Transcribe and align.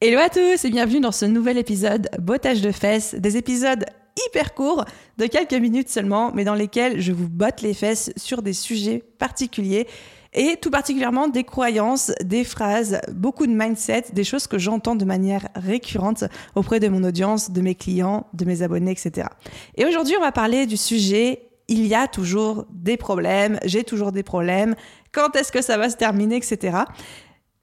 Hello 0.00 0.20
à 0.20 0.28
tous 0.28 0.64
et 0.64 0.70
bienvenue 0.70 1.00
dans 1.00 1.10
ce 1.10 1.24
nouvel 1.24 1.58
épisode 1.58 2.08
Bottage 2.20 2.60
de 2.60 2.70
fesses, 2.70 3.16
des 3.16 3.36
épisodes 3.36 3.84
hyper 4.28 4.54
courts 4.54 4.84
de 5.16 5.26
quelques 5.26 5.54
minutes 5.54 5.88
seulement, 5.88 6.30
mais 6.32 6.44
dans 6.44 6.54
lesquels 6.54 7.00
je 7.00 7.10
vous 7.10 7.28
botte 7.28 7.62
les 7.62 7.74
fesses 7.74 8.12
sur 8.16 8.40
des 8.42 8.52
sujets 8.52 9.02
particuliers 9.18 9.88
et 10.34 10.56
tout 10.62 10.70
particulièrement 10.70 11.26
des 11.26 11.42
croyances, 11.42 12.12
des 12.22 12.44
phrases, 12.44 13.00
beaucoup 13.12 13.44
de 13.48 13.52
mindset, 13.52 14.04
des 14.12 14.22
choses 14.22 14.46
que 14.46 14.56
j'entends 14.56 14.94
de 14.94 15.04
manière 15.04 15.48
récurrente 15.56 16.22
auprès 16.54 16.78
de 16.78 16.86
mon 16.86 17.02
audience, 17.02 17.50
de 17.50 17.60
mes 17.60 17.74
clients, 17.74 18.28
de 18.34 18.44
mes 18.44 18.62
abonnés, 18.62 18.92
etc. 18.92 19.26
Et 19.74 19.84
aujourd'hui, 19.84 20.14
on 20.16 20.22
va 20.22 20.30
parler 20.30 20.66
du 20.66 20.76
sujet 20.76 21.50
il 21.66 21.84
y 21.88 21.96
a 21.96 22.06
toujours 22.06 22.66
des 22.70 22.96
problèmes, 22.96 23.58
j'ai 23.64 23.82
toujours 23.82 24.12
des 24.12 24.22
problèmes, 24.22 24.76
quand 25.10 25.34
est-ce 25.34 25.50
que 25.50 25.60
ça 25.60 25.76
va 25.76 25.90
se 25.90 25.96
terminer, 25.96 26.36
etc. 26.36 26.84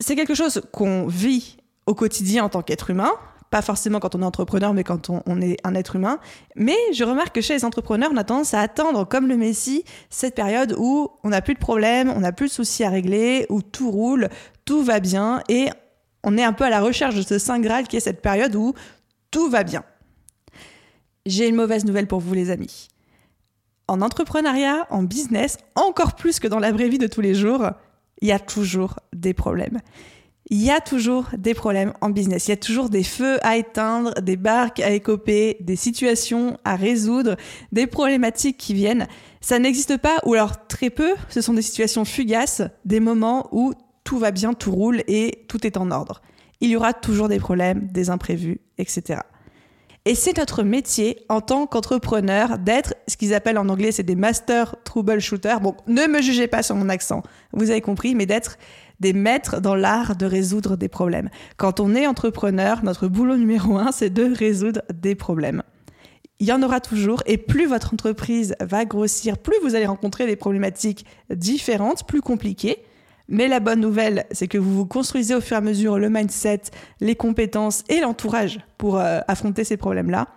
C'est 0.00 0.16
quelque 0.16 0.34
chose 0.34 0.62
qu'on 0.72 1.06
vit 1.06 1.58
au 1.86 1.94
quotidien 1.94 2.44
en 2.44 2.48
tant 2.48 2.62
qu'être 2.62 2.90
humain, 2.90 3.12
pas 3.54 3.62
forcément 3.62 4.00
quand 4.00 4.16
on 4.16 4.22
est 4.22 4.24
entrepreneur, 4.24 4.74
mais 4.74 4.82
quand 4.82 5.10
on, 5.10 5.40
est 5.40 5.56
un 5.62 5.76
être 5.76 5.94
humain. 5.94 6.18
Mais 6.56 6.76
je 6.92 7.04
remarque 7.04 7.36
que 7.36 7.40
chez 7.40 7.54
les 7.54 7.64
entrepreneurs, 7.64 8.10
on 8.12 8.16
a 8.16 8.24
tendance 8.24 8.52
à 8.52 8.60
attendre, 8.60 9.06
comme 9.06 9.28
le 9.28 9.36
Messie, 9.36 9.84
cette 10.10 10.34
période 10.34 10.74
où 10.76 11.10
on 11.22 11.28
n'a 11.28 11.40
plus 11.40 11.54
de 11.54 11.60
problèmes, 11.60 12.10
on 12.10 12.18
n'a 12.18 12.32
plus 12.32 12.48
de 12.48 12.52
soucis 12.52 12.82
à 12.82 12.90
régler, 12.90 13.46
où 13.50 13.62
tout 13.62 13.92
roule, 13.92 14.28
tout 14.64 14.82
va 14.82 14.98
bien, 14.98 15.40
et 15.48 15.68
on 16.24 16.36
est 16.36 16.42
un 16.42 16.52
peu 16.52 16.64
à 16.64 16.70
la 16.70 16.80
recherche 16.80 17.14
de 17.14 17.22
ce 17.22 17.38
Saint 17.38 17.60
Graal 17.60 17.86
qui 17.86 17.96
est 17.96 18.00
cette 18.00 18.22
période 18.22 18.56
où 18.56 18.74
tout 19.30 19.48
va 19.48 19.62
bien. 19.62 19.84
J'ai 21.24 21.46
une 21.48 21.54
mauvaise 21.54 21.84
nouvelle 21.84 22.08
pour 22.08 22.18
vous, 22.18 22.34
les 22.34 22.50
amis. 22.50 22.88
En 23.86 24.00
entrepreneuriat, 24.00 24.88
en 24.90 25.04
business, 25.04 25.58
encore 25.76 26.16
plus 26.16 26.40
que 26.40 26.48
dans 26.48 26.58
la 26.58 26.72
vraie 26.72 26.88
vie 26.88 26.98
de 26.98 27.06
tous 27.06 27.20
les 27.20 27.34
jours, 27.34 27.70
il 28.20 28.26
y 28.26 28.32
a 28.32 28.40
toujours 28.40 28.98
des 29.12 29.32
problèmes 29.32 29.78
il 30.50 30.62
y 30.62 30.70
a 30.70 30.80
toujours 30.80 31.28
des 31.36 31.54
problèmes 31.54 31.92
en 32.00 32.10
business. 32.10 32.48
Il 32.48 32.50
y 32.50 32.54
a 32.54 32.58
toujours 32.58 32.90
des 32.90 33.02
feux 33.02 33.38
à 33.42 33.56
éteindre, 33.56 34.12
des 34.20 34.36
barques 34.36 34.80
à 34.80 34.90
écoper, 34.90 35.56
des 35.60 35.76
situations 35.76 36.58
à 36.64 36.76
résoudre, 36.76 37.36
des 37.72 37.86
problématiques 37.86 38.58
qui 38.58 38.74
viennent. 38.74 39.08
Ça 39.40 39.58
n'existe 39.58 39.96
pas, 39.96 40.18
ou 40.24 40.34
alors 40.34 40.66
très 40.66 40.90
peu, 40.90 41.14
ce 41.30 41.40
sont 41.40 41.54
des 41.54 41.62
situations 41.62 42.04
fugaces, 42.04 42.62
des 42.84 43.00
moments 43.00 43.48
où 43.52 43.72
tout 44.04 44.18
va 44.18 44.30
bien, 44.30 44.52
tout 44.52 44.72
roule 44.72 45.02
et 45.08 45.44
tout 45.48 45.66
est 45.66 45.78
en 45.78 45.90
ordre. 45.90 46.20
Il 46.60 46.68
y 46.70 46.76
aura 46.76 46.92
toujours 46.92 47.28
des 47.28 47.40
problèmes, 47.40 47.88
des 47.88 48.10
imprévus, 48.10 48.60
etc. 48.76 49.20
Et 50.06 50.14
c'est 50.14 50.36
notre 50.36 50.62
métier 50.62 51.24
en 51.30 51.40
tant 51.40 51.66
qu'entrepreneur 51.66 52.58
d'être 52.58 52.94
ce 53.08 53.16
qu'ils 53.16 53.32
appellent 53.32 53.56
en 53.56 53.70
anglais, 53.70 53.90
c'est 53.90 54.02
des 54.02 54.16
master 54.16 54.76
troubleshooters. 54.84 55.60
Bon, 55.60 55.74
ne 55.86 56.06
me 56.06 56.20
jugez 56.20 56.46
pas 56.46 56.62
sur 56.62 56.76
mon 56.76 56.90
accent, 56.90 57.22
vous 57.54 57.70
avez 57.70 57.80
compris, 57.80 58.14
mais 58.14 58.26
d'être 58.26 58.58
des 59.00 59.14
maîtres 59.14 59.62
dans 59.62 59.74
l'art 59.74 60.14
de 60.14 60.26
résoudre 60.26 60.76
des 60.76 60.88
problèmes. 60.88 61.30
Quand 61.56 61.80
on 61.80 61.94
est 61.94 62.06
entrepreneur, 62.06 62.84
notre 62.84 63.08
boulot 63.08 63.38
numéro 63.38 63.78
un, 63.78 63.92
c'est 63.92 64.10
de 64.10 64.24
résoudre 64.24 64.82
des 64.92 65.14
problèmes. 65.14 65.62
Il 66.38 66.46
y 66.46 66.52
en 66.52 66.62
aura 66.62 66.80
toujours 66.80 67.22
et 67.24 67.38
plus 67.38 67.66
votre 67.66 67.94
entreprise 67.94 68.56
va 68.60 68.84
grossir, 68.84 69.38
plus 69.38 69.56
vous 69.62 69.74
allez 69.74 69.86
rencontrer 69.86 70.26
des 70.26 70.36
problématiques 70.36 71.06
différentes, 71.30 72.06
plus 72.06 72.20
compliquées. 72.20 72.84
Mais 73.28 73.48
la 73.48 73.60
bonne 73.60 73.80
nouvelle, 73.80 74.26
c'est 74.32 74.48
que 74.48 74.58
vous 74.58 74.74
vous 74.74 74.86
construisez 74.86 75.34
au 75.34 75.40
fur 75.40 75.54
et 75.54 75.58
à 75.58 75.62
mesure 75.62 75.98
le 75.98 76.10
mindset, 76.10 76.62
les 77.00 77.16
compétences 77.16 77.82
et 77.88 78.00
l'entourage 78.00 78.60
pour 78.76 78.98
euh, 78.98 79.20
affronter 79.28 79.64
ces 79.64 79.76
problèmes-là. 79.76 80.28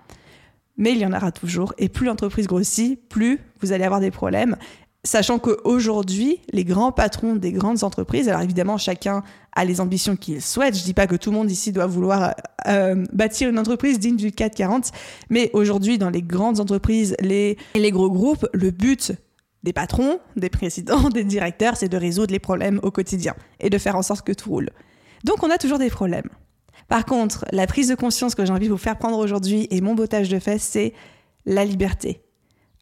Mais 0.78 0.92
il 0.92 1.00
y 1.00 1.06
en 1.06 1.14
aura 1.14 1.32
toujours. 1.32 1.74
Et 1.78 1.90
plus 1.90 2.06
l'entreprise 2.06 2.48
grossit, 2.48 3.00
plus 3.10 3.40
vous 3.62 3.72
allez 3.72 3.84
avoir 3.84 4.00
des 4.00 4.12
problèmes. 4.12 4.56
Sachant 5.04 5.40
qu'aujourd'hui, 5.40 6.42
les 6.52 6.66
grands 6.66 6.92
patrons 6.92 7.36
des 7.36 7.52
grandes 7.52 7.84
entreprises, 7.84 8.28
alors 8.28 8.42
évidemment, 8.42 8.78
chacun 8.78 9.24
a 9.56 9.64
les 9.64 9.80
ambitions 9.80 10.16
qu'il 10.16 10.42
souhaite. 10.42 10.78
Je 10.78 10.84
dis 10.84 10.94
pas 10.94 11.08
que 11.08 11.16
tout 11.16 11.32
le 11.32 11.38
monde 11.38 11.50
ici 11.50 11.72
doit 11.72 11.86
vouloir 11.86 12.36
euh, 12.68 13.06
bâtir 13.14 13.50
une 13.50 13.58
entreprise 13.58 14.00
digne 14.00 14.18
du 14.18 14.32
440, 14.32 14.92
mais 15.30 15.50
aujourd'hui, 15.54 15.98
dans 15.98 16.10
les 16.10 16.22
grandes 16.22 16.60
entreprises, 16.60 17.16
les, 17.22 17.58
les 17.76 17.92
gros 17.92 18.12
groupes, 18.12 18.46
le 18.54 18.72
but 18.72 19.14
des 19.68 19.74
patrons, 19.74 20.22
des 20.38 20.50
présidents, 20.50 21.10
des 21.14 21.26
directeurs, 21.26 21.76
c'est 21.76 21.90
de 21.90 21.98
résoudre 21.98 22.32
les 22.32 22.40
problèmes 22.40 22.80
au 22.84 22.92
quotidien 22.92 23.36
et 23.60 23.70
de 23.70 23.78
faire 23.78 23.98
en 23.98 24.02
sorte 24.02 24.26
que 24.26 24.32
tout 24.32 24.50
roule. 24.50 24.70
Donc 25.26 25.44
on 25.44 25.52
a 25.52 25.58
toujours 25.58 25.78
des 25.78 25.90
problèmes. 25.90 26.30
Par 26.88 27.06
contre, 27.06 27.44
la 27.52 27.68
prise 27.68 27.90
de 27.90 27.96
conscience 27.96 28.34
que 28.34 28.46
j'ai 28.46 28.54
envie 28.54 28.68
de 28.68 28.72
vous 28.72 28.78
faire 28.78 28.98
prendre 28.98 29.18
aujourd'hui 29.18 29.68
et 29.70 29.82
mon 29.82 29.94
bottage 29.94 30.30
de 30.30 30.40
fesses, 30.40 30.64
c'est 30.64 30.94
la 31.46 31.66
liberté. 31.66 32.22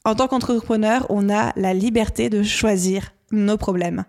En 0.03 0.13
tant 0.13 0.27
qu'entrepreneur, 0.27 1.07
on 1.09 1.27
a 1.27 1.53
la 1.55 1.73
liberté 1.73 2.29
de 2.29 2.43
choisir 2.43 3.13
nos 3.31 3.57
problèmes. 3.57 4.03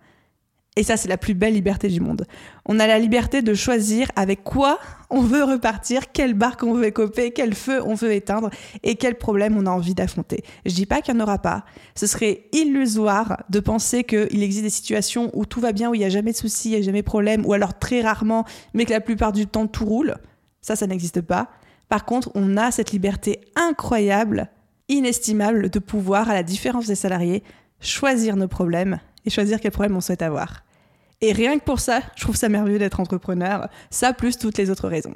Et 0.79 0.83
ça, 0.83 0.99
c'est 0.99 1.09
la 1.09 1.17
plus 1.17 1.33
belle 1.33 1.55
liberté 1.55 1.89
du 1.89 2.01
monde. 2.01 2.27
On 2.67 2.79
a 2.79 2.87
la 2.87 2.99
liberté 2.99 3.41
de 3.41 3.55
choisir 3.55 4.11
avec 4.15 4.45
quoi 4.45 4.79
on 5.09 5.23
veut 5.23 5.43
repartir, 5.43 6.13
quelle 6.13 6.35
barque 6.35 6.63
on 6.63 6.75
veut 6.75 6.85
écoper, 6.85 7.31
quel 7.31 7.55
feu 7.55 7.81
on 7.83 7.95
veut 7.95 8.13
éteindre 8.13 8.51
et 8.83 8.97
quel 8.97 9.15
problème 9.15 9.57
on 9.57 9.65
a 9.65 9.71
envie 9.71 9.95
d'affronter. 9.95 10.45
Je 10.67 10.75
dis 10.75 10.85
pas 10.85 11.01
qu'il 11.01 11.15
n'y 11.15 11.21
en 11.21 11.25
aura 11.25 11.39
pas. 11.39 11.65
Ce 11.95 12.07
serait 12.07 12.45
illusoire 12.53 13.43
de 13.49 13.61
penser 13.61 14.05
qu'il 14.05 14.43
existe 14.43 14.65
des 14.65 14.71
situations 14.71 15.31
où 15.33 15.47
tout 15.47 15.61
va 15.61 15.73
bien, 15.73 15.91
où 15.91 15.95
il 15.95 15.99
n'y 15.99 16.05
a 16.05 16.11
jamais 16.11 16.33
de 16.33 16.37
soucis, 16.37 16.69
il 16.69 16.73
n'y 16.73 16.83
a 16.83 16.83
jamais 16.83 17.01
de 17.01 17.07
problème, 17.07 17.47
ou 17.47 17.55
alors 17.55 17.79
très 17.79 18.03
rarement, 18.03 18.45
mais 18.75 18.85
que 18.85 18.93
la 18.93 19.01
plupart 19.01 19.33
du 19.33 19.47
temps 19.47 19.67
tout 19.67 19.87
roule. 19.87 20.17
Ça, 20.61 20.77
ça 20.77 20.87
n'existe 20.87 21.23
pas. 21.23 21.49
Par 21.89 22.05
contre, 22.05 22.31
on 22.35 22.59
a 22.59 22.71
cette 22.71 22.93
liberté 22.93 23.41
incroyable 23.55 24.51
inestimable 24.89 25.71
de 25.71 25.79
pouvoir, 25.79 26.29
à 26.31 26.35
la 26.35 26.43
différence 26.43 26.87
des 26.87 26.95
salariés, 26.95 27.43
choisir 27.81 28.37
nos 28.37 28.49
problèmes 28.49 29.01
et 29.27 29.31
choisir 29.31 29.61
quels 29.61 29.73
problèmes 29.73 29.97
on 29.97 30.01
souhaite 30.01 30.23
avoir. 30.23 30.65
Et 31.21 31.33
rien 31.33 31.59
que 31.59 31.65
pour 31.65 31.81
ça, 31.81 32.01
je 32.15 32.23
trouve 32.23 32.37
ça 32.37 32.49
merveilleux 32.49 32.79
d'être 32.79 33.01
entrepreneur, 33.01 33.69
ça 33.91 34.13
plus 34.13 34.39
toutes 34.39 34.59
les 34.59 34.71
autres 34.71 34.89
raisons. 34.89 35.15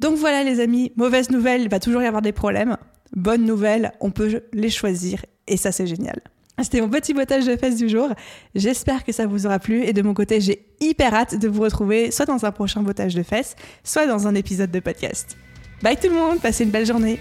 Donc 0.00 0.16
voilà 0.16 0.42
les 0.42 0.60
amis, 0.60 0.92
mauvaise 0.96 1.30
nouvelle, 1.30 1.62
il 1.62 1.68
va 1.68 1.80
toujours 1.80 2.02
y 2.02 2.06
avoir 2.06 2.22
des 2.22 2.32
problèmes. 2.32 2.76
Bonne 3.14 3.44
nouvelle, 3.44 3.92
on 4.00 4.10
peut 4.10 4.42
les 4.52 4.70
choisir 4.70 5.24
et 5.46 5.56
ça 5.56 5.72
c'est 5.72 5.86
génial. 5.86 6.20
C'était 6.62 6.80
mon 6.80 6.88
petit 6.88 7.14
botage 7.14 7.46
de 7.46 7.56
fesses 7.56 7.76
du 7.76 7.88
jour. 7.88 8.08
J'espère 8.54 9.04
que 9.04 9.12
ça 9.12 9.26
vous 9.26 9.46
aura 9.46 9.58
plu 9.58 9.82
et 9.82 9.92
de 9.92 10.02
mon 10.02 10.14
côté, 10.14 10.40
j'ai 10.40 10.66
hyper 10.80 11.12
hâte 11.12 11.36
de 11.36 11.48
vous 11.48 11.62
retrouver 11.62 12.10
soit 12.10 12.26
dans 12.26 12.44
un 12.44 12.52
prochain 12.52 12.82
botage 12.82 13.14
de 13.14 13.22
fesses, 13.22 13.56
soit 13.82 14.06
dans 14.06 14.28
un 14.28 14.34
épisode 14.34 14.70
de 14.70 14.80
podcast. 14.80 15.36
Bye 15.82 15.96
tout 15.96 16.08
le 16.08 16.14
monde, 16.14 16.40
passez 16.40 16.64
une 16.64 16.70
belle 16.70 16.86
journée. 16.86 17.18